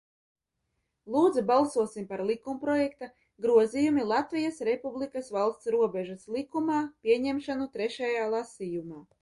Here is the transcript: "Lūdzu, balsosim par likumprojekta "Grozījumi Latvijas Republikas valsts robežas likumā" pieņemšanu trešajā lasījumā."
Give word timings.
"Lūdzu, 1.15 1.41
balsosim 1.51 2.07
par 2.13 2.23
likumprojekta 2.29 3.09
"Grozījumi 3.47 4.07
Latvijas 4.13 4.59
Republikas 4.71 5.31
valsts 5.37 5.71
robežas 5.77 6.27
likumā" 6.39 6.83
pieņemšanu 7.09 7.73
trešajā 7.77 8.29
lasījumā." 8.37 9.03